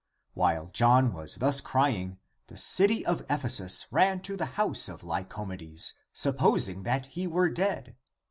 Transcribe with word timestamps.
While 0.33 0.65
John 0.69 1.13
was 1.13 1.35
thus 1.35 1.61
crying, 1.61 2.17
the 2.47 2.57
city 2.57 3.05
of 3.05 3.21
Ephesus 3.29 3.85
ran 3.91 4.21
to 4.21 4.35
the 4.35 4.47
house 4.57 4.89
of 4.89 5.03
Lycomedes, 5.03 5.93
supposing 6.11 6.81
that 6.81 7.05
he 7.05 7.27
were 7.27 7.49
dead. 7.49 7.95